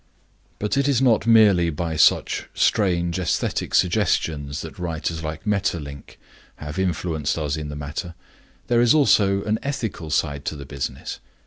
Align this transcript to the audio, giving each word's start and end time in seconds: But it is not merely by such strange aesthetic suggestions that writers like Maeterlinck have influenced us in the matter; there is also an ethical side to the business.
But 0.57 0.77
it 0.77 0.87
is 0.87 0.99
not 0.99 1.27
merely 1.27 1.69
by 1.69 1.95
such 1.95 2.47
strange 2.55 3.19
aesthetic 3.19 3.75
suggestions 3.75 4.61
that 4.61 4.79
writers 4.79 5.23
like 5.23 5.45
Maeterlinck 5.45 6.17
have 6.55 6.79
influenced 6.79 7.37
us 7.37 7.55
in 7.55 7.69
the 7.69 7.75
matter; 7.75 8.15
there 8.65 8.81
is 8.81 8.95
also 8.95 9.43
an 9.43 9.59
ethical 9.61 10.09
side 10.09 10.43
to 10.45 10.55
the 10.55 10.65
business. 10.65 11.19